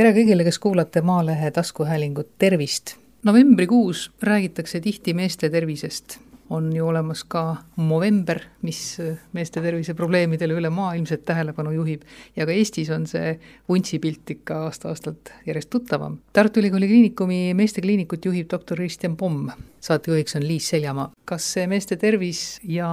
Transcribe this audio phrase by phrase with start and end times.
[0.00, 2.94] tere kõigile, kes kuulate Maalehe taskuhäälingut, tervist!
[3.24, 6.16] novembrikuus räägitakse tihti meeste tervisest
[6.50, 8.98] on ju olemas ka Movember, mis
[9.36, 12.02] meeste terviseprobleemidele üle maailmselt tähelepanu juhib
[12.36, 13.36] ja ka Eestis on see
[13.70, 16.18] vuntsipilt ikka aasta-aastalt järjest tuttavam.
[16.32, 19.50] Tartu Ülikooli Kliinikumi meestekliinikut juhib doktor Kristjan Pomm,
[19.80, 21.10] saatejuhiks on Liis Seljamaa.
[21.30, 22.88] kas see meeste tervis ja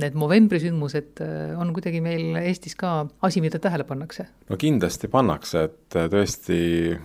[0.00, 4.26] need Movembri sündmused äh, on kuidagi meil Eestis ka asi, mida tähele pannakse?
[4.48, 6.58] no kindlasti pannakse, et äh, tõesti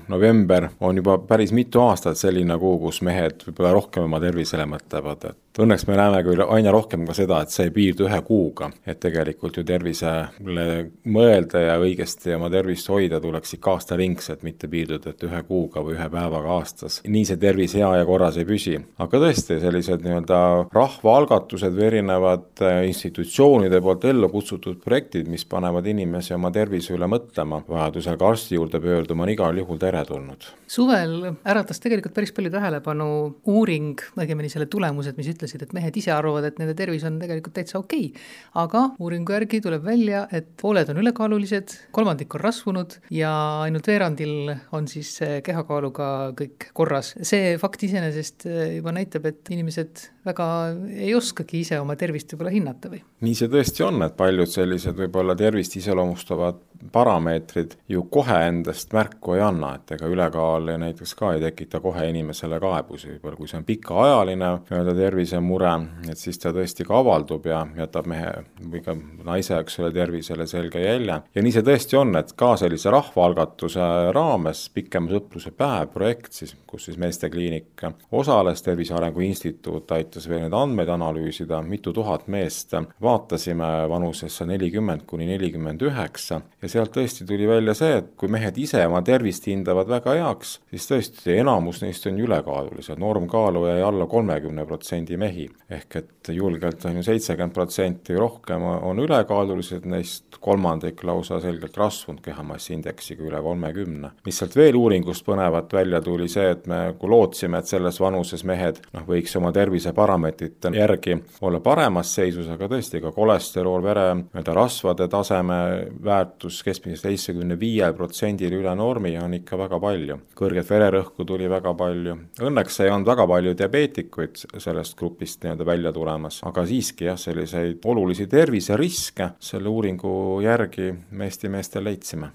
[0.08, 5.28] november on juba päris mitu aastat selline kuu, kus mehed võib-olla rohkem oma tervisele mõtlevad,
[5.34, 8.70] et õnneks me näeme küll aina rohkem ka seda, et see ei piirdu ühe kuuga,
[8.88, 10.68] et tegelikult ju tervisele
[11.14, 15.96] mõelda ja õigesti oma tervist hoida tuleks ikka aastaringselt, mitte piirduda, et ühe kuuga või
[15.98, 17.02] ühe päevaga aastas.
[17.08, 18.78] nii see tervis hea ja korras ei püsi.
[18.98, 20.40] aga tõesti, sellised nii-öelda
[20.74, 27.10] rahvaalgatused või erinevad äh, institutsioonide poolt ellu kutsutud projektid, mis panevad inimesi oma tervise üle
[27.12, 30.50] mõtlema, vajadusel ka arsti juurde pöörduma, on igal juhul teretulnud.
[30.68, 33.08] suvel äratas tegelikult päris palju tähelepanu
[33.48, 37.56] uuring, õigemini selle tulemused, mis ütlesid, et mehed ise arvavad, et nende tervis on tegelikult
[37.56, 38.26] täitsa okei okay..
[38.60, 43.32] aga uuringu järgi tuleb välja, et pooled on ülekaalulised, kolmandik on rasvunud ja
[43.64, 47.14] ainult veerandil on siis kehakaaluga kõik korras.
[47.22, 50.48] see fakt iseenesest juba näitab, et inimesed väga
[50.92, 53.02] ei oskagi ise oma tervist võib-olla hinnata või?
[53.24, 56.60] nii see tõesti on, et paljud sellised võib-olla tervist iseloomustavad
[56.92, 62.08] parameetrid ju kohe endast märku ei anna, et ega ülekaal näiteks ka ei tekita kohe
[62.10, 65.74] inimesele kaebusi, võib-olla kui see on pikaajaline nii-öelda tervisemure,
[66.12, 68.32] et siis ta tõesti ka avaldub ja jätab mehe
[68.72, 68.96] või ka
[69.28, 71.22] naise, eks ole, tervisele selge jälje.
[71.36, 76.56] ja nii see tõesti on, et ka sellise rahvaalgatuse raames pikema sõpruse päev projekt siis,
[76.68, 82.74] kus siis Meestekliinik osales, Tervise Arengu Instituut aitas veel neid andmeid analüüsida, mitu tuhat meest
[83.02, 86.42] vaatasime vanusesse nelikümmend kuni nelikümmend üheksa.
[86.62, 90.58] Ja sealt tõesti tuli välja see, et kui mehed ise oma tervist hindavad väga heaks,
[90.72, 95.50] siis tõesti enamus neist on ülekaalulised, normkaalu jäi alla kolmekümne protsendi mehi.
[95.70, 102.22] ehk et julgelt on ju seitsekümmend protsenti rohkem on ülekaalulised, neist kolmandik lausa selgelt rasvunud
[102.22, 104.12] kehamassiindeksiga üle kolmekümne.
[104.26, 108.44] mis sealt veel uuringust põnevat välja tuli, see, et me kui lootsime, et selles vanuses
[108.44, 114.56] mehed noh, võiks oma terviseparameetrite järgi olla paremas seisus, aga tõesti ka kolesterool, vere nii-öelda
[114.58, 115.60] rasvade taseme
[116.04, 120.20] väärtus keskmisest seitsmekümne viiel protsendil üle normi on ikka väga palju.
[120.38, 125.94] kõrget vererõhku tuli väga palju, õnneks ei olnud väga palju diabeetikuid sellest grupist nii-öelda välja
[125.94, 132.32] tulemas, aga siiski jah, selliseid olulisi terviseriske selle uuringu järgi me Eesti meestel leidsime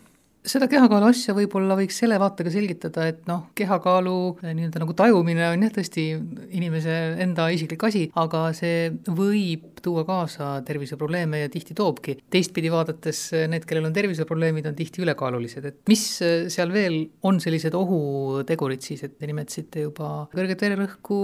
[0.47, 5.45] seda kehakaalu asja võib-olla võiks selle vaatega selgitada, et noh, kehakaalu eh, nii-öelda nagu tajumine
[5.53, 6.07] on jah, tõesti
[6.59, 12.17] inimese enda isiklik asi, aga see võib tuua kaasa terviseprobleeme ja tihti toobki.
[12.31, 16.99] teistpidi vaadates eh, need, kellel on terviseprobleemid, on tihti ülekaalulised, et mis eh, seal veel
[17.29, 21.21] on sellised ohutegurid siis, et te nimetasite juba kõrget vererõhku,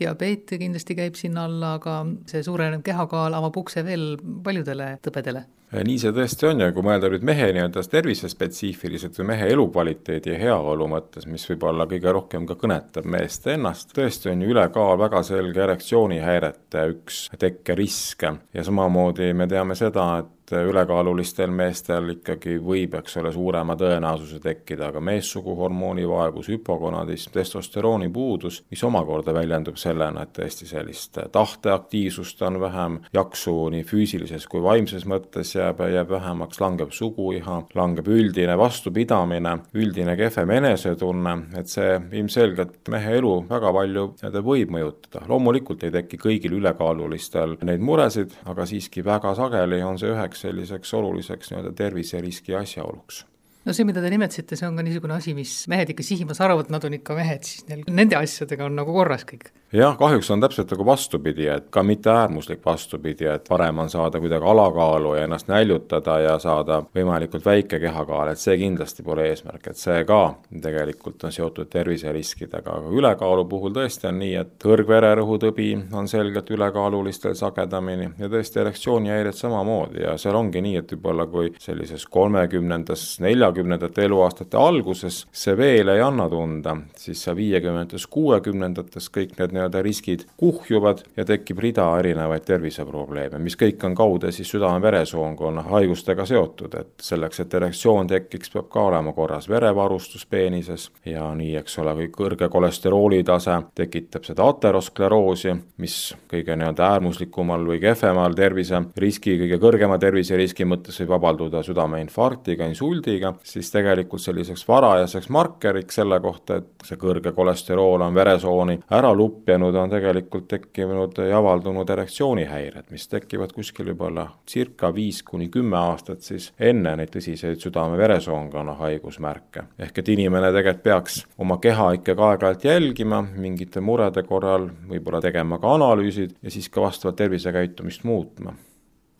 [0.00, 2.00] diabeet kindlasti käib sinna alla, aga
[2.30, 7.08] see suurenev kehakaal avab ukse veel paljudele tõbedele nii see tõesti on ja kui mõelda
[7.10, 12.54] nüüd mehe nii-öelda tervisespetsiifiliselt või mehe elukvaliteedi ja heaolu mõttes, mis võib-olla kõige rohkem ka
[12.60, 18.28] kõnetab meest ennast, tõesti on ju ülekaal väga selge erektsioonihäirete üks tekkerisk.
[18.54, 24.38] Ja samamoodi me teame seda, et et ülekaalulistel meestel ikkagi võib, eks ole, suurema tõenäosuse
[24.42, 32.42] tekkida ka meessuguhormooni vaevus, hüpogonadism, testosterooni puudus, mis omakorda väljendub sellena, et tõesti sellist tahteaktiivsust
[32.46, 38.56] on vähem, jaksu nii füüsilises kui vaimses mõttes jääb, jääb vähemaks, langeb suguiha, langeb üldine
[38.58, 44.06] vastupidamine, üldine kehvem enesetunne, et see ilmselgelt mehe elu väga palju
[44.46, 45.24] võib mõjutada.
[45.28, 50.42] loomulikult ei teki kõigil ülekaalulistel neid muresid, aga siiski väga sageli on see üheks üheks
[50.42, 53.24] selliseks oluliseks nii-öelda terviseriski asjaoluks
[53.66, 56.70] no see, mida te nimetasite, see on ka niisugune asi, mis mehed ikka sihimas arvavad,
[56.72, 59.50] nad on ikka mehed, siis neil nende asjadega on nagu korras kõik.
[59.74, 64.20] Jah, kahjuks on täpselt nagu vastupidi, et ka mitte äärmuslik vastupidi, et parem on saada
[64.22, 69.66] kuidagi alakaalu ja ennast näljutada ja saada võimalikult väike kehakaal, et see kindlasti pole eesmärk,
[69.66, 70.20] et see ka
[70.62, 75.68] tegelikult on seotud terviseriskidega, aga ülekaalu puhul tõesti on nii, et kõrgvererõhutõbi
[75.98, 81.50] on selgelt ülekaalulistel sagedamini ja tõesti erektsioonihäired samamoodi ja seal ongi nii, et võib-olla kui
[81.58, 83.16] sellises kolmekümnendas,
[83.56, 89.82] neljakümnendate eluaastate alguses see veel ei anna tunda, siis seal viiekümnendates, kuuekümnendates kõik need nii-öelda
[89.84, 96.74] riskid kuhjuvad ja tekib rida erinevaid terviseprobleeme, mis kõik on kaude siis südame-veresoonkonna haigustega seotud,
[96.78, 101.96] et selleks, et erektsioon tekiks, peab ka olema korras verevarustus peenises ja nii, eks ole,
[101.96, 105.96] kui kõrge kolesterooli tase tekitab seda ateroskleroosi, mis
[106.30, 113.70] kõige nii-öelda äärmuslikumal või kehvemal terviseriski, kõige kõrgema terviseriski mõttes võib avalduda südameinfarktiga, insuldiga, siis
[113.70, 119.92] tegelikult selliseks varajaseks markeriks selle kohta, et see kõrge kolesterool on veresooni ära lupjanud, on
[119.92, 126.50] tegelikult tekkinud ja avaldunud erektsioonihäired, mis tekivad kuskil võib-olla circa viis kuni kümme aastat siis
[126.58, 129.66] enne neid tõsiseid südame-veresoonkonna haigusmärke.
[129.78, 135.58] ehk et inimene tegelikult peaks oma keha ikkagi aeg-ajalt jälgima, mingite murede korral võib-olla tegema
[135.58, 138.54] ka analüüsid ja siis ka vastavalt tervisekäitumist muutma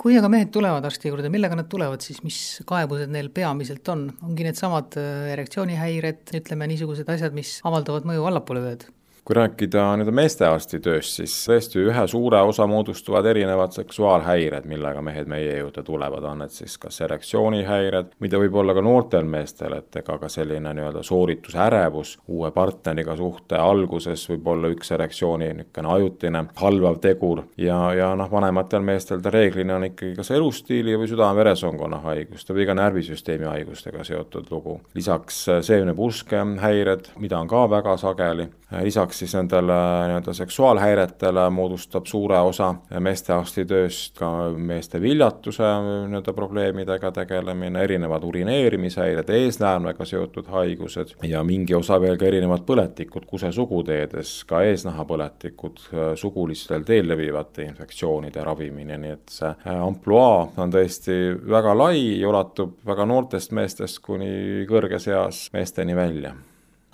[0.06, 2.36] kui aga mehed tulevad arsti juurde, millega nad tulevad siis, mis
[2.68, 8.62] kaebused neil peamiselt on, ongi needsamad äh, erektsioonihäired, ütleme niisugused asjad, mis avaldavad mõju allapoole
[8.62, 8.86] vööd?
[9.26, 15.26] Kui rääkida nii-öelda meestearsti tööst, siis tõesti ühe suure osa moodustavad erinevad seksuaalhäired, millega mehed
[15.26, 19.98] meie juurde tulevad, on need siis kas erektsioonihäired, mida võib olla ka noortel meestel, et
[19.98, 26.44] ega ka selline nii-öelda sooritusärevus uue partneriga suhte alguses võib olla üks erektsiooni niisugune ajutine
[26.62, 31.98] halvav tegur ja, ja noh, vanematel meestel ta reeglina on ikkagi kas elustiili või südame-veresoonkonna
[32.06, 34.78] haiguste või ka närvisüsteemi haigustega seotud lugu.
[34.94, 38.46] lisaks seemnepurske häired, mida on ka väga sageli,
[38.86, 39.72] lisaks lisaks siis nendele
[40.08, 49.28] nii-öelda seksuaalhäiretele moodustab suure osa meestearsti tööst ka meeste viljatuse nii-öelda probleemidega tegelemine, erinevad urineerimishäired,
[49.28, 55.80] eesnäärmega seotud haigused ja mingi osa veel ka erinevad põletikud kusesuguteedes, ka eesnahapõletikud,
[56.16, 61.16] sugulistel teel levivate infektsioonide ravimine, nii et see ampluaa on tõesti
[61.48, 66.34] väga lai ja ulatub väga noortest meestest kuni kõrges eas meesteni välja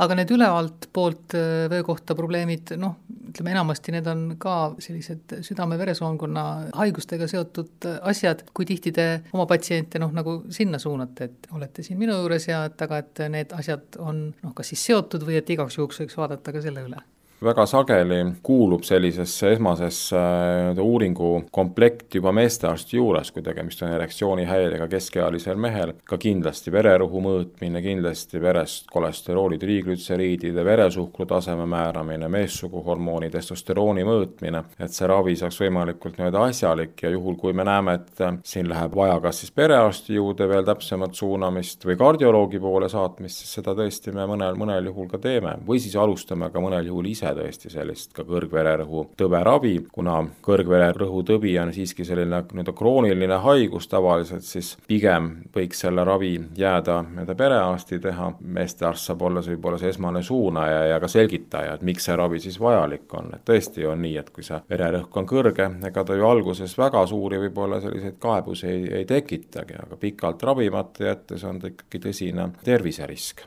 [0.03, 2.99] aga need ülevalt poolt äh, vöökohta probleemid, noh,
[3.33, 6.45] ütleme enamasti need on ka sellised südame-veresoonkonna
[6.79, 11.87] haigustega seotud äh, asjad, kui tihti te oma patsiente noh, nagu sinna suunate, et olete
[11.87, 15.41] siin minu juures ja et aga, et need asjad on noh, kas siis seotud või
[15.41, 17.03] et igaks juhuks võiks vaadata ka selle üle
[17.43, 25.59] väga sageli kuulub sellisesse esmasesse nii-öelda uuringukomplekti juba meestearsti juures, kui tegemist on erektsioonihäirega keskealisel
[25.61, 34.65] mehel, ka kindlasti vererõhu mõõtmine, kindlasti verest kolesterooli, triiglütseriidide, veresuhkru taseme määramine, meessuguhormooni, testosterooni mõõtmine,
[34.79, 38.95] et see ravi saaks võimalikult nii-öelda asjalik ja juhul, kui me näeme, et siin läheb
[38.97, 44.15] vaja kas siis perearsti juurde veel täpsemat suunamist või kardioloogi poole saatmist, siis seda tõesti
[44.15, 45.57] me mõnel, mõnel juhul ka teeme.
[45.67, 50.19] Või siis alustame ka mõnel juhul ise ole tõesti sellist ka kõrgvererõhu tõbe ravi, kuna
[50.45, 57.01] kõrgvererõhu tõbi on siiski selline nii-öelda krooniline haigus tavaliselt, siis pigem võiks selle ravi jääda
[57.09, 61.87] nii-öelda perearsti teha, meestearst saab olla see võib-olla see esmane suunaja ja ka selgitaja, et
[61.87, 65.29] miks see ravi siis vajalik on, et tõesti on nii, et kui see vererõhk on
[65.29, 70.43] kõrge, ega ta ju alguses väga suuri võib-olla selliseid kaebusi ei, ei tekitagi, aga pikalt
[70.43, 73.47] ravimata jättes on ta ikkagi tõsine terviserisk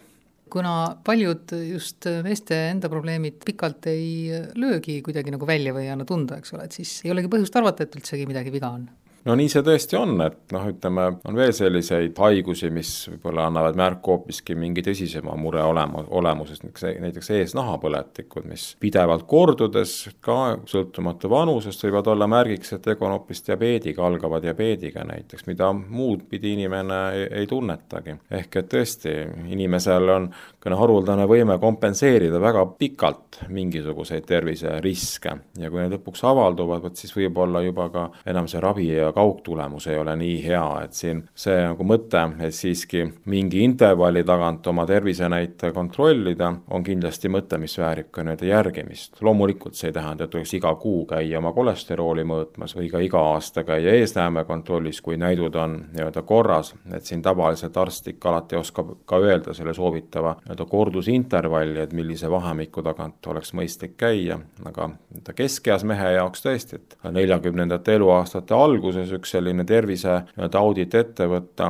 [0.56, 6.08] kuna paljud just meeste enda probleemid pikalt ei löögi kuidagi nagu välja või ei anna
[6.08, 8.88] tunda, eks ole, et siis ei olegi põhjust arvata, et üldsegi midagi viga on
[9.26, 13.78] no nii see tõesti on, et noh, ütleme, on veel selliseid haigusi, mis võib-olla annavad
[13.80, 16.66] märku hoopiski mingi tõsisema mure olema, olemusest,
[17.02, 19.96] näiteks eesnahapõletikud, mis pidevalt kordudes,
[20.26, 25.72] ka sõltumata vanusest, võivad olla märgiks, et tegu on hoopis diabeediga, algava diabeediga näiteks, mida
[25.74, 28.20] muud pidi inimene ei, ei tunnetagi.
[28.40, 29.16] ehk et tõesti,
[29.56, 36.82] inimesel on niisugune haruldane võime kompenseerida väga pikalt mingisuguseid terviseriske ja kui need lõpuks avalduvad,
[36.82, 40.94] vot siis võib-olla juba ka enam see ravi ja kaugtulemus ei ole nii hea, et
[40.94, 47.60] siin see nagu mõte, et siiski mingi intervalli tagant oma tervisenäitaja kontrollida, on kindlasti mõte,
[47.62, 49.22] mis väärib ka nii-öelda järgimist.
[49.22, 53.22] loomulikult see ei tähenda, et tuleks iga kuu käia oma kolesterooli mõõtmas või ka iga
[53.32, 58.92] aasta käia eesnäärmekontrollis, kui näidud on nii-öelda korras, et siin tavaliselt arst ikka alati oskab
[59.06, 64.90] ka öelda selle soovitava nii-öelda kordusintervalli, et millise vahemiku tagant oleks mõistlik käia, aga
[65.36, 71.70] keskeas mehe jaoks tõesti, et neljakümnendate eluaastate alguses üks selline tervise nii-öelda audit ette võtta,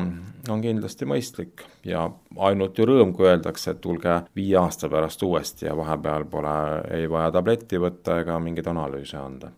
[0.50, 2.06] on kindlasti mõistlik ja
[2.38, 6.56] ainult ju rõõm, kui öeldakse, et tulge viie aasta pärast uuesti ja vahepeal pole
[6.96, 9.52] ei vaja tabletti võtta ega mingeid analüüse anda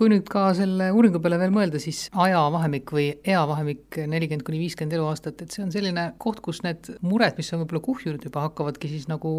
[0.00, 4.96] kui nüüd ka selle uuringu peale veel mõelda, siis ajavahemik või eavahemik nelikümmend kuni viiskümmend
[4.96, 8.88] eluaastat, et see on selline koht, kus need mured, mis on võib-olla kuhjunud juba, hakkavadki
[8.88, 9.30] siis nagu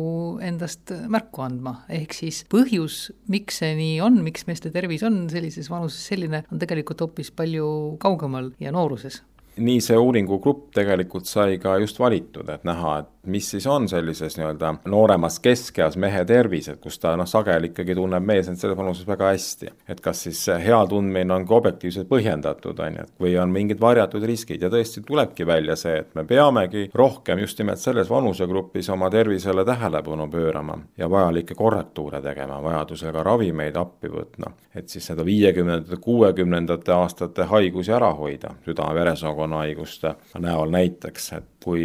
[0.45, 5.71] endast märku andma, ehk siis põhjus, miks see nii on, miks meeste tervis on sellises
[5.73, 9.23] vanuses selline, on tegelikult hoopis palju kaugemal ja nooruses.
[9.61, 14.37] Nii see uuringugrupp tegelikult sai ka just valitud, et näha, et mis siis on sellises
[14.37, 18.77] nii-öelda nooremas keskeas mehe tervis, et kus ta noh, sageli ikkagi tunneb mees end selles
[18.77, 19.69] vanuses väga hästi.
[19.89, 23.81] et kas siis hea tundmine on ka objektiivselt põhjendatud, on ju, et või on mingid
[23.81, 28.89] varjatud riskid ja tõesti tulebki välja see, et me peamegi rohkem just nimelt selles vanusegrupis
[28.89, 34.51] oma tervisele tähelepanu pöörama ja vajalikke korrektuure tegema, vajadusel ka ravimeid appi võtma.
[34.75, 41.83] et siis seda viiekümnendate, kuuekümnendate aastate haigusi ära hoida, südame-veresoonkonna haiguste näol näiteks, et kui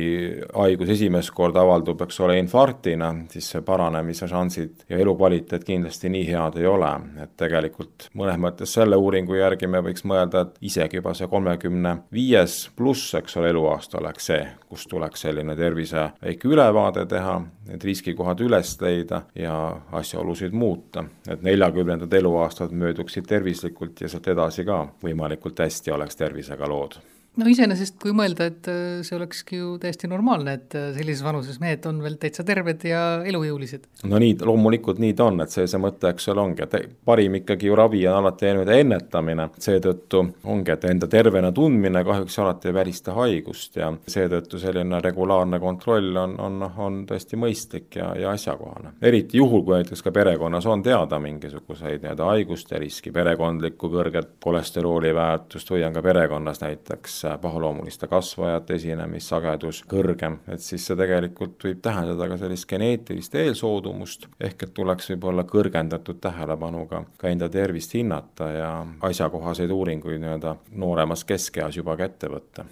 [0.54, 6.58] haigus esimest korda avaldub, eks ole, infarktina, siis paranemise šansid ja elukvaliteet kindlasti nii head
[6.60, 6.92] ei ole,
[7.22, 11.96] et tegelikult mõnes mõttes selle uuringu järgi me võiks mõelda, et isegi juba see kolmekümne
[12.12, 17.36] viies pluss, eks ole, eluaasta oleks see, kus tuleks selline tervise väike ülevaade teha,
[17.70, 19.56] need riskikohad üles leida ja
[20.00, 26.68] asjaolusid muuta, et neljakümnendad eluaastad mööduksid tervislikult ja sealt edasi ka võimalikult hästi oleks tervisega
[26.70, 26.98] lood
[27.36, 31.58] no iseenesest, kui mõelda, et äh, see olekski ju täiesti normaalne, et äh, sellises vanuses
[31.60, 33.86] mehed on veel täitsa terved ja elujõulised.
[34.08, 37.38] no nii, loomulikult nii ta on, et see see mõte, eks ole, ongi, et parim
[37.40, 42.70] ikkagi ju ravi on alati nii-öelda ennetamine, seetõttu ongi, et enda tervena tundmine kahjuks alati
[42.70, 48.32] ei välista haigust ja seetõttu selline regulaarne kontroll on, on, on tõesti mõistlik ja, ja
[48.36, 48.96] asjakohane.
[49.02, 55.12] eriti juhul, kui näiteks ka perekonnas on teada mingisuguseid nii-öelda haiguste riski, perekondlikku kõrget kolesterooli
[55.14, 61.82] väärtust või on ka perekonnas näiteks pahaloomuliste kasvajate esinemissagedus kõrgem, et siis see tegelikult võib
[61.84, 68.50] tähendada ka sellist geneetilist eelsoodumust, ehk et tuleks võib-olla kõrgendatud tähelepanuga ka enda tervist hinnata
[68.54, 68.72] ja
[69.08, 72.66] asjakohaseid uuringuid nii-öelda nooremas keskeas juba ka ette võtta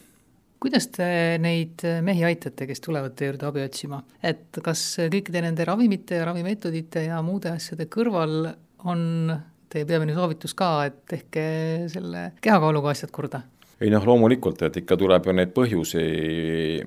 [0.65, 1.07] kuidas te
[1.45, 6.25] neid mehi aitate, kes tulevad teie juurde abi otsima, et kas kõikide nende ravimite ja
[6.31, 8.47] ravimeetodite ja muude asjade kõrval
[8.89, 9.03] on
[9.75, 11.45] teie peamine soovitus ka, et tehke
[11.93, 13.43] selle kehakaaluga asjad korda?
[13.85, 16.05] Ei noh, loomulikult, et ikka tuleb ju neid põhjusi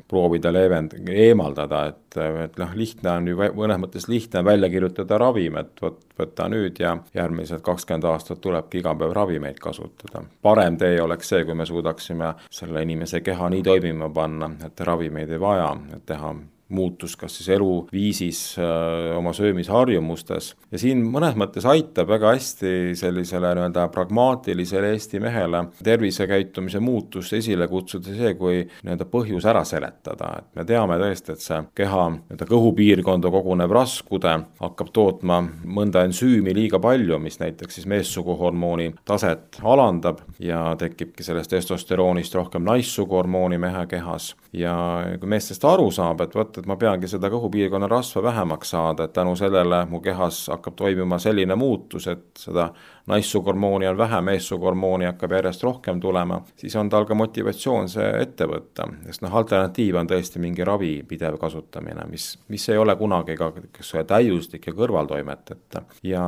[0.09, 5.19] proovida leevend-, eemaldada, et, et noh, lihtne on ju, mõnes mõttes lihtne on välja kirjutada
[5.21, 10.23] ravim, et vot võta nüüd ja järgmised kakskümmend aastat tulebki iga päev ravimeid kasutada.
[10.41, 15.31] parem tee oleks see, kui me suudaksime selle inimese keha nii toimima panna, et ravimeid
[15.31, 16.33] ei vaja, et teha
[16.69, 20.53] muutus kas siis eluviisis, äh, oma söömisharjumustes.
[20.71, 27.67] Ja siin mõnes mõttes aitab väga hästi sellisele nii-öelda pragmaatilisele Eesti mehele tervisekäitumise muutust esile
[27.67, 32.49] kutsuda see, kui nii-öelda põhjus ära seletada, et me teame tõesti, et see keha nii-öelda
[32.51, 40.23] kõhupiirkonda kogunev raskude hakkab tootma mõnda ensüümi liiga palju, mis näiteks siis meessuguhormooni taset alandab
[40.43, 44.33] ja tekibki sellest testosteroonist rohkem naissuguhormooni mehe kehas.
[44.53, 44.75] Ja
[45.19, 49.07] kui mees sellest aru saab, et vot, et ma peangi seda kõhupiirkonna rasva vähemaks saada,
[49.07, 52.69] et tänu sellele mu kehas hakkab toimuma selline muutus, et seda
[53.07, 58.47] naissuguhormooni on vähe, meessuguhormooni hakkab järjest rohkem tulema, siis on tal ka motivatsioon see ette
[58.47, 58.87] võtta.
[59.05, 63.51] sest noh, alternatiiv on tõesti mingi ravi pidev kasutamine, mis, mis ei ole kunagi ka,
[64.07, 65.81] täiuslik ja kõrvaltoimeteta.
[66.03, 66.25] ja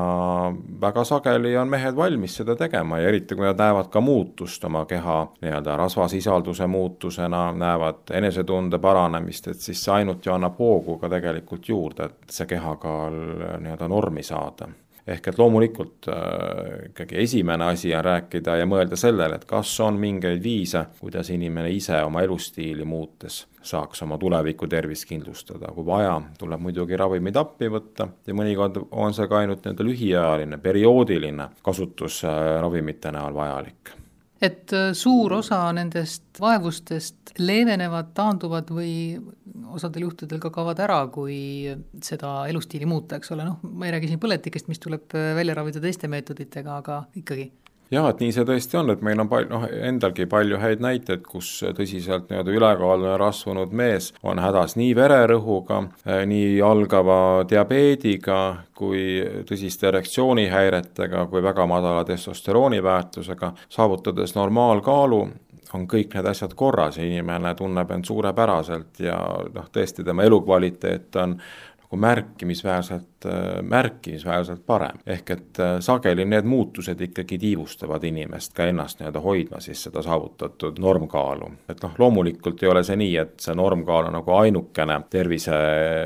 [0.81, 4.85] väga sageli on mehed valmis seda tegema ja eriti, kui nad näevad ka muutust oma
[4.85, 11.09] keha nii-öelda rasvasisalduse muutusena, näevad enesetunde paranemist, et siis see ainult ju annab hoogu ka
[11.09, 13.15] tegelikult juurde, et see kehakaal
[13.59, 14.69] nii-öelda normi saada
[15.09, 19.99] ehk et loomulikult äh, ikkagi esimene asi on rääkida ja mõelda sellele, et kas on
[19.99, 26.15] mingeid viise, kuidas inimene ise oma elustiili muutes saaks oma tuleviku tervist kindlustada, kui vaja,
[26.39, 32.23] tuleb muidugi ravimeid appi võtta ja mõnikord on see ka ainult nii-öelda lühiajaline, perioodiline kasutus
[32.27, 33.98] äh, ravimite näol vajalik
[34.41, 38.93] et äh, suur osa nendest vaevustest leevenevad, taanduvad või
[39.75, 41.37] osadel juhtudel ka kaovad ära, kui
[42.03, 45.57] seda elustiili muuta, eks ole, noh, ma ei räägi siin põletikest, mis tuleb äh, välja
[45.59, 47.49] ravida teiste meetoditega, aga ikkagi
[47.91, 51.25] jah, et nii see tõesti on, et meil on palju, noh, endalgi palju häid näiteid,
[51.27, 57.19] kus tõsiselt nii-öelda ülekaaluline rasvunud mees on hädas nii vererõhuga, eh, nii algava
[57.49, 58.39] diabeediga
[58.79, 59.19] kui
[59.49, 65.21] tõsiste erektsioonihäiretega, kui väga madala testosterooni väärtusega, saavutades normaalkaalu,
[65.73, 69.17] on kõik need asjad korras ja inimene tunneb end suurepäraselt ja
[69.53, 71.35] noh, tõesti tema elukvaliteet on
[71.89, 73.18] nagu märkimisväärselt
[73.61, 74.97] märkimisväärselt parem.
[75.07, 80.01] ehk et äh, sageli need muutused ikkagi tiivustavad inimest ka ennast nii-öelda hoidma siis seda
[80.01, 81.51] saavutatud normkaalu.
[81.69, 85.57] et noh, loomulikult ei ole see nii, et see normkaal on nagu ainukene tervise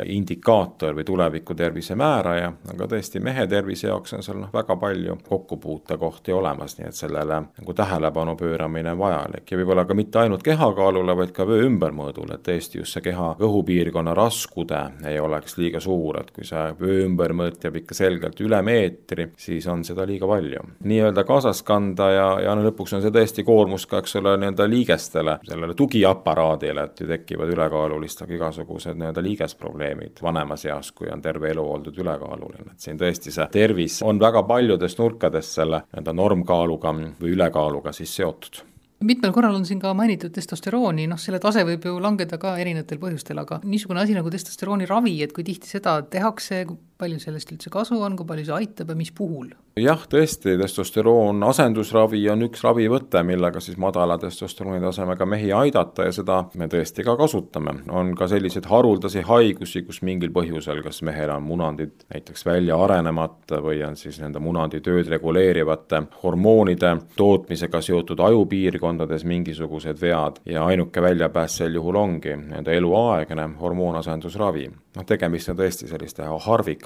[0.05, 5.17] indikaator või tuleviku tervise määraja, aga tõesti, mehe tervise jaoks on seal noh, väga palju
[5.29, 10.43] kokkupuutekohti olemas, nii et sellele nagu tähelepanu pööramine on vajalik ja võib-olla ka mitte ainult
[10.43, 15.79] kehakaalule, vaid ka vöö ümbermõõdule, et tõesti just see keha kõhupiirkonna raskude ei oleks liiga
[15.83, 20.27] suur, et kui see vöö ümbermõõt jääb ikka selgelt üle meetri, siis on seda liiga
[20.29, 20.63] palju.
[20.83, 24.67] nii-öelda kaasas kanda ja, ja no lõpuks on see tõesti koormus ka, eks ole, nii-öelda
[24.69, 31.51] liigestele, sellele tugiaparaadile, et ju tekivad ülekaalulistega igasugused nii-öelda liigesprobleemid vanemas eas, kui on terve
[31.53, 36.93] elu oldud ülekaaluline, et siin tõesti see tervis on väga paljudest nurkadest selle nii-öelda normkaaluga
[36.93, 38.63] või ülekaaluga siis seotud
[39.03, 43.01] mitmel korral on siin ka mainitud testosterooni, noh, selle tase võib ju langeda ka erinevatel
[43.01, 46.63] põhjustel, aga niisugune asi nagu testosterooni ravi, et kui tihti seda tehakse,
[47.03, 49.51] palju sellest üldse kasu on, kui palju see aitab ja mis puhul?
[49.79, 56.13] jah, tõesti, testosteroon asendusravi on üks ravivõte, millega siis madala testosterooni tasemega mehi aidata ja
[56.13, 57.73] seda me tõesti ka kasutame.
[57.89, 63.61] on ka selliseid haruldasi haigusi, kus mingil põhjusel, kas mehel on munandid näiteks välja arenemata
[63.65, 71.01] või on siis nende munandi tööd reguleerivate hormoonide tootmisega seotud ajupiirkondades mingisugused vead ja ainuke
[71.01, 74.69] väljapääs sel juhul ongi nii-öelda eluaegne hormoonasendusravi.
[74.95, 76.29] noh, tegemist on tõesti selliste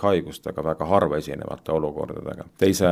[0.07, 2.45] harvikhaigustega, väga harva esinevate olukordadega.
[2.57, 2.87] teise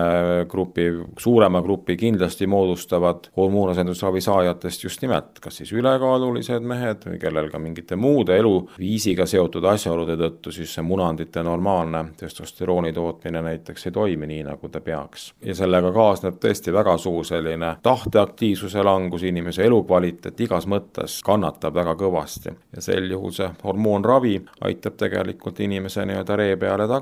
[0.49, 7.49] grupi, suurema grupi kindlasti moodustavad hormoonasendusravi saajatest just nimelt kas siis ülekaalulised mehed või kellel
[7.49, 13.91] ka mingite muude eluviisiga seotud asjaolude tõttu siis see munandite normaalne testosterooni tootmine näiteks ei
[13.91, 15.33] toimi nii, nagu ta peaks.
[15.41, 21.95] ja sellega kaasneb tõesti väga suur selline tahteaktiivsuse langus, inimese elukvaliteet igas mõttes kannatab väga
[21.99, 26.94] kõvasti ja sel juhul see hormoonravi aitab tegelikult inimese nii-öelda ree peale tagasi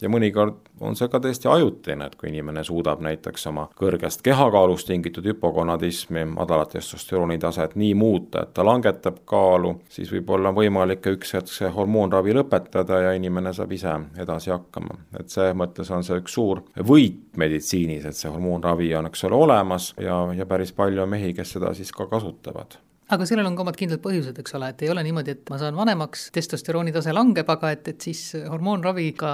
[0.00, 4.88] ja mõnikord on see ka tõesti ajutine, et kui inimene suudab näiteks oma kõrgest kehakaalust
[4.90, 11.02] tingitud hüpogonadismi, madalat testosterooni taset nii muuta, et ta langetab kaalu, siis võib-olla on võimalik
[11.04, 14.98] ka üks hetk see hormoonravi lõpetada ja inimene saab ise edasi hakkama.
[15.18, 19.44] et see mõttes on see üks suur võit meditsiinis, et see hormoonravi on, eks ole,
[19.46, 22.78] olemas ja, ja päris palju on mehi, kes seda siis ka kasutavad
[23.14, 25.60] aga sellel on ka omad kindlad põhjused, eks ole, et ei ole niimoodi, et ma
[25.60, 29.30] saan vanemaks, testosterooni tase langeb, aga et, et siis hormoonraviga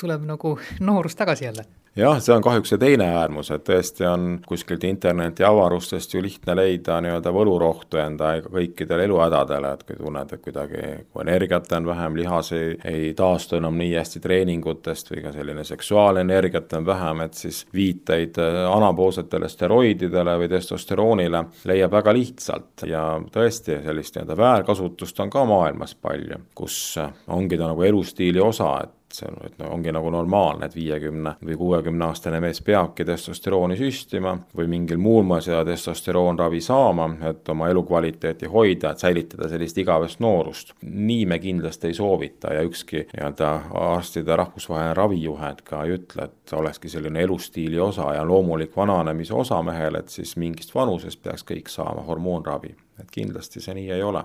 [0.00, 4.38] tuleb nagu noorus tagasi jälle jah, see on kahjuks see teine äärmus, et tõesti on
[4.46, 10.42] kuskilt interneti avarustest ju lihtne leida nii-öelda võlurohtu enda kõikidele eluhädadele, et kui tunned, et
[10.44, 15.32] kuidagi, kui energiat on vähem, lihas ei, ei taastu enam nii hästi treeningutest või ka
[15.36, 22.86] selline seksuaalenergiat on vähem, et siis viiteid äh, anaboolsetele steroididele või testosteroonile leiab väga lihtsalt.
[22.86, 26.98] Ja tõesti, sellist nii-öelda väärkasutust on ka maailmas palju, kus
[27.32, 31.36] ongi ta nagu elustiili osa, et see on, et no ongi nagu normaalne, et viiekümne
[31.44, 37.48] või kuuekümne aastane mees peabki testosterooni süstima või mingil muul moel seda testosteroonravi saama, et
[37.52, 40.74] oma elukvaliteeti hoida, et säilitada sellist igavest noorust.
[40.82, 43.52] nii me kindlasti ei soovita ja ükski nii-öelda
[43.86, 49.62] arstide rahvusvaheline ravijuhend ka ei ütle, et olekski selline elustiili osa ja loomulik vananemise osa
[49.62, 54.24] mehel, et siis mingist vanusest peaks kõik saama hormoonravi, et kindlasti see nii ei ole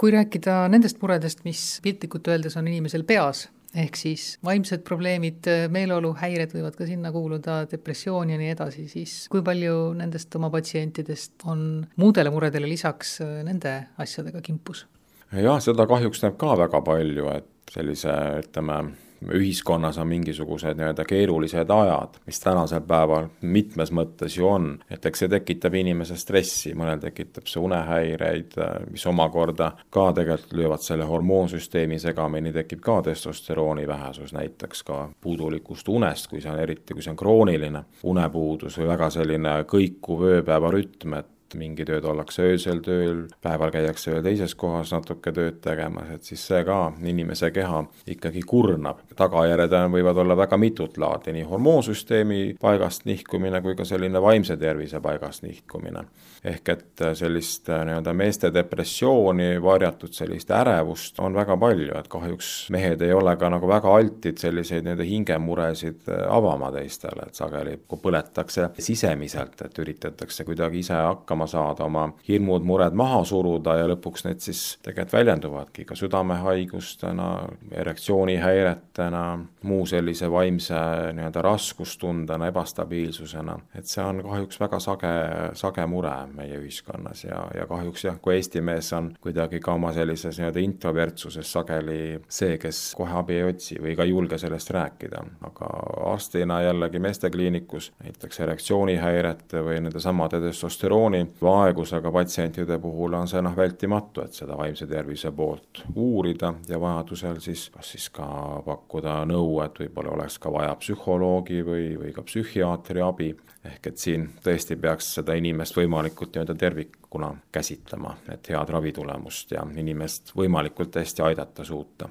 [0.00, 6.54] kui rääkida nendest muredest, mis piltlikult öeldes on inimesel peas, ehk siis vaimsed probleemid, meeleoluhäired
[6.54, 11.84] võivad ka sinna kuuluda, depressioon ja nii edasi, siis kui palju nendest oma patsientidest on
[12.00, 14.86] muudele muredele lisaks äh, nende asjadega kimpus?
[15.30, 18.80] jah, seda kahjuks näeb ka väga palju, et sellise, ütleme,
[19.28, 25.24] ühiskonnas on mingisugused nii-öelda keerulised ajad, mis tänasel päeval mitmes mõttes ju on, et eks
[25.24, 28.56] see tekitab inimese stressi, mõnel tekitab see unehäireid,
[28.90, 35.88] mis omakorda ka tegelikult löövad selle hormoonsüsteemi segamini, tekib ka testosterooni vähesus, näiteks ka puudulikust
[35.88, 41.20] unest, kui see on eriti, kui see on krooniline unepuudus või väga selline kõikuv ööpäevarütm,
[41.20, 46.10] et et mingid ööd ollakse öösel tööl, päeval käiakse veel teises kohas natuke tööd tegemas,
[46.14, 47.82] et siis see ka inimese keha
[48.14, 49.02] ikkagi kurnab.
[49.16, 55.00] tagajärjed võivad olla väga mitut laadi, nii hormoonsüsteemi paigast nihkumine kui ka selline vaimse tervise
[55.00, 56.04] paigast nihkumine.
[56.44, 62.70] ehk et sellist äh, nii-öelda meeste depressiooni, varjatud sellist ärevust on väga palju, et kahjuks
[62.70, 67.76] mehed ei ole ka nagu väga altid selliseid nii-öelda hingemuresid äh, avama teistele, et sageli
[67.90, 73.86] põletakse sisemiselt, et üritatakse kuidagi ise hakkama hakkama saada, oma hirmud, mured maha suruda ja
[73.88, 77.28] lõpuks need siis tegelikult väljenduvadki ka südamehaigustena,
[77.72, 79.22] erektsioonihäiretena,
[79.62, 80.74] muu sellise vaimse
[81.14, 83.58] nii-öelda raskustundena, ebastabiilsusena.
[83.74, 85.12] et see on kahjuks väga sage,
[85.54, 89.92] sage mure meie ühiskonnas ja, ja kahjuks jah, kui Eesti mees on kuidagi ka oma
[89.92, 94.70] sellises nii-öelda introvertsuses sageli see, kes kohe abi ei otsi või ka ei julge sellest
[94.70, 95.70] rääkida, aga
[96.12, 104.24] arstina jällegi meestekliinikus näiteks erektsioonihäirete või nendesamade testosterooni vaegusega patsientide puhul on see noh, vältimatu,
[104.24, 108.26] et seda vaimse tervise poolt uurida ja vajadusel siis kas siis ka
[108.66, 113.30] pakkuda nõu, et võib-olla oleks ka vaja psühholoogi või, või ka psühhiaatri abi,
[113.64, 119.66] ehk et siin tõesti peaks seda inimest võimalikult nii-öelda tervikuna käsitlema, et head ravitulemust ja
[119.76, 122.08] inimest võimalikult hästi aidata suuta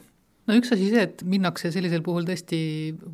[0.50, 2.60] no üks asi see, et minnakse sellisel puhul tõesti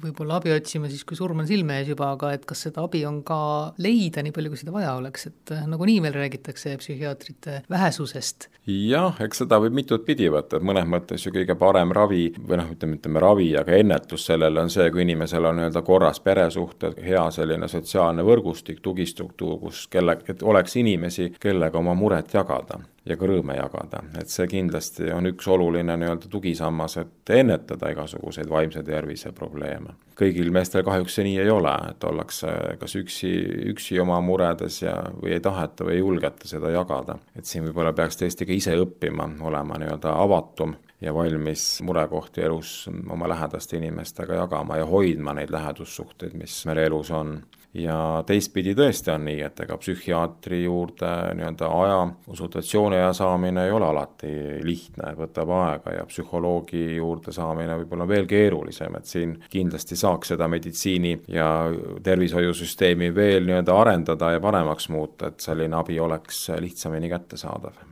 [0.03, 3.03] võib-olla abi otsima siis, kui surm on silme ees juba, aga et kas seda abi
[3.07, 3.39] on ka
[3.83, 8.49] leida, nii palju kui seda vaja oleks, et äh, nagunii meil räägitakse psühhiaatrite vähesusest.
[8.71, 12.61] jah, eks seda võib mitut pidi võtta, et mõnes mõttes ju kõige parem ravi või
[12.61, 16.99] noh, ütleme, ütleme ravi, aga ennetus sellele on see, kui inimesel on nii-öelda korras peresuhted,
[17.03, 23.17] hea selline sotsiaalne võrgustik, tugistruktuur, kus kelle, et oleks inimesi, kellega oma muret jagada ja
[23.19, 28.83] ka rõõme jagada, et see kindlasti on üks oluline nii-öelda tugisammas, et ennetada igasuguseid vaimse
[28.83, 29.95] tervise probleeme.
[30.15, 33.31] kõigil meestel kahjuks see nii ei ole, et ollakse kas üksi,
[33.73, 37.17] üksi oma muredes ja, või ei taheta või ei julgeta seda jagada.
[37.35, 42.89] et siin võib-olla peaks tõesti ka ise õppima, olema nii-öelda avatum ja valmis murekohti elus
[43.09, 47.39] oma lähedaste inimestega jagama ja hoidma neid lähedussuhteid, mis meil elus on
[47.75, 53.73] ja teistpidi tõesti on nii, et ega psühhiaatri juurde nii-öelda aja, konsultatsiooni aja saamine ei
[53.75, 54.31] ole alati
[54.63, 60.47] lihtne, võtab aega ja psühholoogi juurde saamine võib-olla veel keerulisem, et siin kindlasti saaks seda
[60.51, 61.49] meditsiini ja
[62.03, 67.83] tervishoiusüsteemi veel nii-öelda arendada ja paremaks muuta, et selline abi oleks lihtsamini kättesaadav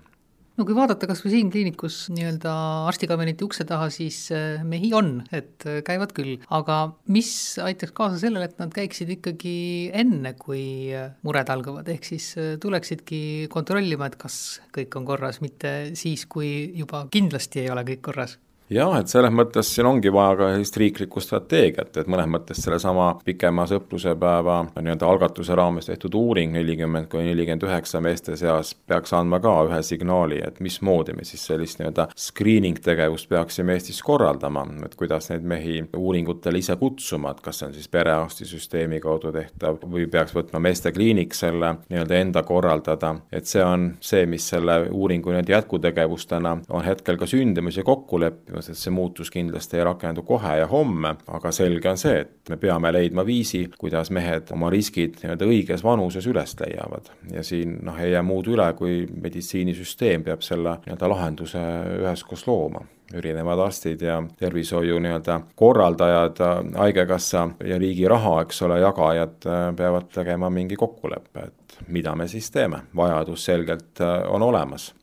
[0.58, 2.54] no kui vaadata kas või siin kliinikus nii-öelda
[2.90, 6.80] arstikabineti ukse taha, siis äh, mehi on, et äh, käivad küll, aga
[7.14, 7.32] mis
[7.64, 9.56] aitaks kaasa sellele, et nad käiksid ikkagi
[10.04, 14.40] enne, kui äh, mured algavad, ehk siis tuleksidki kontrollima, et kas
[14.76, 18.38] kõik on korras, mitte siis, kui juba kindlasti ei ole kõik korras
[18.74, 23.10] jah, et selles mõttes siin ongi vaja ka sellist riiklikku strateegiat, et mõnes mõttes sellesama
[23.26, 29.40] pikema sõprusepäeva nii-öelda algatuse raames tehtud uuring nelikümmend kuni nelikümmend üheksa meeste seas peaks andma
[29.44, 34.96] ka ühe signaali, et mismoodi me siis sellist nii-öelda screening tegevust peaksime Eestis korraldama, et
[35.00, 40.08] kuidas neid mehi uuringutele ise kutsuma, et kas see on siis perearstisüsteemi kaudu tehtav või
[40.12, 45.58] peaks võtma meestekliinik selle nii-öelda enda korraldada, et see on see, mis selle uuringu nii-öelda
[45.58, 50.24] jätkutegevustena on hetkel ka sündimas ja kokku leppimas, sellepärast et see muutus kindlasti ei rakendu
[50.24, 54.70] kohe ja homme, aga selge on see, et me peame leidma viisi, kuidas mehed oma
[54.70, 57.12] riskid nii-öelda õiges vanuses üles leiavad.
[57.32, 61.64] ja siin noh, ei jää muud üle, kui meditsiinisüsteem peab selle nii-öelda lahenduse
[62.02, 62.86] üheskoos looma.
[63.14, 66.40] Erinevad arstid ja tervishoiu nii-öelda korraldajad,
[66.78, 69.46] Haigekassa ja riigi raha, eks ole, jagajad
[69.78, 74.94] peavad tegema mingi kokkuleppe, et mida me siis teeme, vajadus selgelt on olemas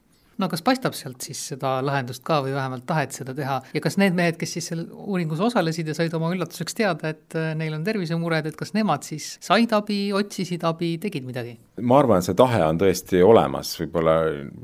[0.40, 3.98] no kas paistab sealt siis seda lahendust ka või vähemalt tahet seda teha ja kas
[4.00, 7.76] need mehed, kes siis seal uuringus osalesid ja said oma üllatuseks teada, et äh, neil
[7.76, 11.58] on tervisemured, et kas nemad siis said abi, otsisid abi, tegid midagi?
[11.80, 14.16] ma arvan, et see tahe on tõesti olemas, võib-olla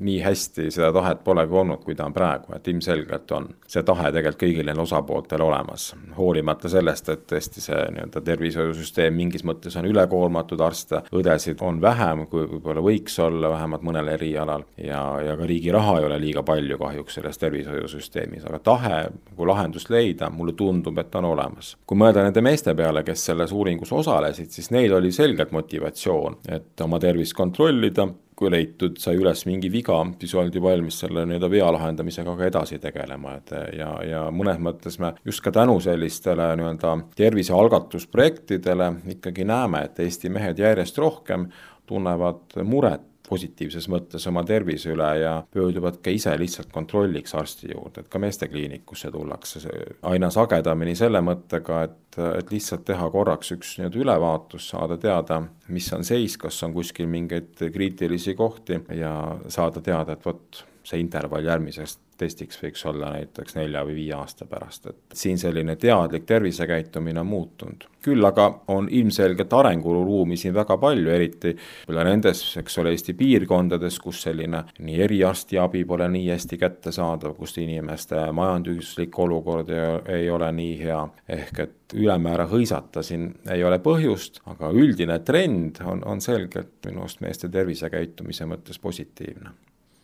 [0.04, 4.10] nii hästi seda tahet polegi olnud, kui ta on praegu, et ilmselgelt on see tahe
[4.12, 5.88] tegelikult kõigil neil osapooltel olemas.
[6.16, 12.26] hoolimata sellest, et tõesti see nii-öelda tervishoiusüsteem mingis mõttes on ülekoormatud, arste, õdesid on vähem,
[12.30, 16.18] kui võib-olla võiks olla, vähemalt mõnel erialal ja, ja ka riigi riigi raha ei ole
[16.20, 21.76] liiga palju kahjuks selles tervishoiusüsteemis, aga tahe nagu lahendust leida, mulle tundub, et on olemas.
[21.86, 26.80] kui mõelda nende meeste peale, kes selles uuringus osalesid, siis neil oli selgelt motivatsioon, et
[26.80, 31.70] oma tervist kontrollida, kui leitud, sai üles mingi viga, siis oldi valmis selle nii-öelda vea
[31.72, 36.98] lahendamisega ka edasi tegelema, et ja, ja mõnes mõttes me just ka tänu sellistele nii-öelda
[37.16, 41.48] tervisealgatusprojektidele ikkagi näeme, et Eesti mehed järjest rohkem
[41.86, 48.04] tunnevad muret positiivses mõttes oma tervise üle ja pöörduvad ka ise lihtsalt kontrolliks arsti juurde,
[48.04, 49.62] et ka meestekliinikusse tullakse.
[50.10, 55.42] Aina sagedamini selle mõttega, et, et lihtsalt teha korraks üks nii-öelda ülevaatus, saada teada,
[55.74, 59.12] mis on seis, kas on kuskil mingeid kriitilisi kohti ja
[59.52, 64.46] saada teada, et vot, see intervall järgmisest testiks võiks olla näiteks nelja või viie aasta
[64.48, 67.86] pärast, et siin selline teadlik tervisekäitumine on muutunud.
[68.06, 73.98] küll aga on ilmselgelt arenguruumi siin väga palju, eriti võib-olla nendes, eks ole, Eesti piirkondades,
[73.98, 80.78] kus selline nii eriarstiabi pole nii hästi kättesaadav, kus inimeste majanduslik olukord ei, ole nii
[80.84, 86.86] hea, ehk et ülemäära hõisata siin ei ole põhjust, aga üldine trend on, on selgelt
[86.86, 89.54] minu arust meeste tervisekäitumise mõttes positiivne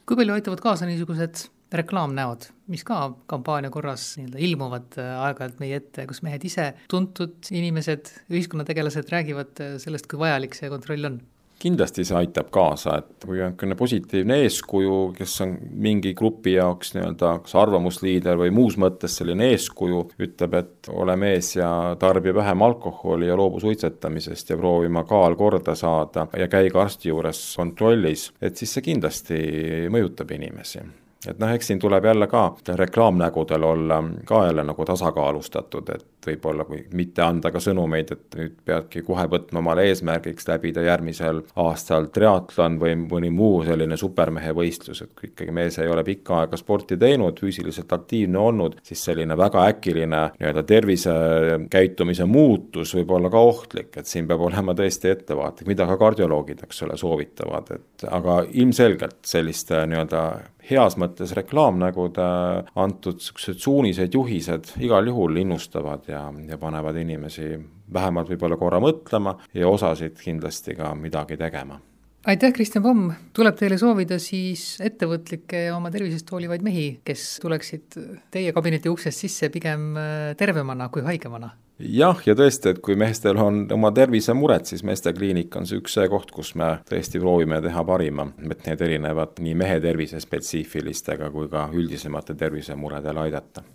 [0.06, 1.46] kui palju aitavad kaasa niisugused
[1.80, 7.52] reklaamnäod, mis ka kampaania korras nii-öelda ilmuvad äh, aeg-ajalt meie ette, kus mehed ise, tuntud
[7.52, 11.22] inimesed, ühiskonnategelased räägivad äh, sellest, kui vajalik see kontroll on?
[11.62, 15.52] kindlasti see aitab kaasa, et kui on niisugune positiivne eeskuju, kes on
[15.84, 21.52] mingi grupi jaoks nii-öelda kas arvamusliider või muus mõttes selline eeskuju, ütleb, et ole mees
[21.54, 21.68] ja
[22.02, 26.82] tarbi vähem alkoholi ja loobu suitsetamisest ja proovi oma kaal korda saada ja käi ka
[26.82, 29.38] arsti juures kontrollis, et siis see kindlasti
[29.92, 30.82] mõjutab inimesi
[31.28, 36.66] et noh, eks siin tuleb jälle ka reklaamnägudel olla ka jälle nagu tasakaalustatud, et võib-olla
[36.68, 42.08] kui mitte anda ka sõnumeid, et nüüd peadki kohe võtma omale eesmärgiks läbida järgmisel aastal
[42.14, 46.60] triatlon või mõni muu selline supermehe võistlus, et kui ikkagi mees ei ole pikka aega
[46.60, 53.42] sporti teinud, füüsiliselt aktiivne olnud, siis selline väga äkiline nii-öelda tervisekäitumise muutus võib olla ka
[53.42, 58.42] ohtlik, et siin peab olema tõesti ettevaatlik, mida ka kardioloogid, eks ole, soovitavad, et aga
[58.52, 60.24] ilmselgelt selliste nii-öelda
[60.70, 62.26] heas mõttes reklaamnägude
[62.78, 67.54] antud niisugused suunised, juhised igal juhul innustavad ja, ja panevad inimesi
[67.92, 71.80] vähemalt võib-olla korra mõtlema ja osasid kindlasti ka midagi tegema.
[72.22, 77.98] Aitäh, Kristjan Pomm, tuleb teile soovida siis ettevõtlikke ja oma tervisest hoolivaid mehi, kes tuleksid
[78.30, 81.50] teie kabineti uksest sisse pigem äh, tervemana kui haigemana.
[81.82, 86.06] Jah, ja tõesti, et kui meestel on oma tervisemured, siis meestekliinik on see üks see
[86.12, 91.50] koht, kus me tõesti proovime teha parima, et need erinevad nii mehe tervise spetsiifilistega kui
[91.50, 93.66] ka üldisemate tervisemuredele aidata